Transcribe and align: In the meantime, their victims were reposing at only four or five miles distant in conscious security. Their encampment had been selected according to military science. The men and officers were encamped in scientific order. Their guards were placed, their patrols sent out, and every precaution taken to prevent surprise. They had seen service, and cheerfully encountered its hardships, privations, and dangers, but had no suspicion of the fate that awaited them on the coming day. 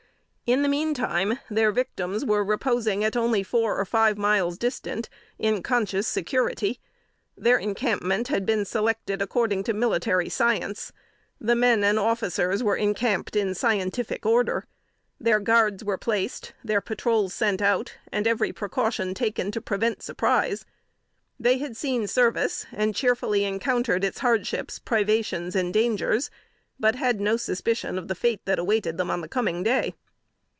In 0.51 0.63
the 0.63 0.67
meantime, 0.67 1.39
their 1.49 1.71
victims 1.71 2.25
were 2.25 2.43
reposing 2.43 3.05
at 3.05 3.15
only 3.15 3.41
four 3.41 3.79
or 3.79 3.85
five 3.85 4.17
miles 4.17 4.57
distant 4.57 5.07
in 5.39 5.63
conscious 5.63 6.09
security. 6.09 6.77
Their 7.37 7.57
encampment 7.57 8.27
had 8.27 8.45
been 8.45 8.65
selected 8.65 9.21
according 9.21 9.63
to 9.63 9.73
military 9.73 10.27
science. 10.27 10.91
The 11.39 11.55
men 11.55 11.85
and 11.85 11.97
officers 11.97 12.61
were 12.61 12.75
encamped 12.75 13.37
in 13.37 13.55
scientific 13.55 14.25
order. 14.25 14.65
Their 15.21 15.39
guards 15.39 15.85
were 15.85 15.97
placed, 15.97 16.51
their 16.65 16.81
patrols 16.81 17.33
sent 17.33 17.61
out, 17.61 17.93
and 18.11 18.27
every 18.27 18.51
precaution 18.51 19.13
taken 19.13 19.51
to 19.51 19.61
prevent 19.61 20.01
surprise. 20.03 20.65
They 21.39 21.59
had 21.59 21.77
seen 21.77 22.07
service, 22.07 22.65
and 22.73 22.93
cheerfully 22.93 23.45
encountered 23.45 24.03
its 24.03 24.19
hardships, 24.19 24.79
privations, 24.79 25.55
and 25.55 25.73
dangers, 25.73 26.29
but 26.77 26.95
had 26.95 27.21
no 27.21 27.37
suspicion 27.37 27.97
of 27.97 28.09
the 28.09 28.15
fate 28.15 28.41
that 28.43 28.59
awaited 28.59 28.97
them 28.97 29.09
on 29.09 29.21
the 29.21 29.29
coming 29.29 29.63
day. 29.63 29.93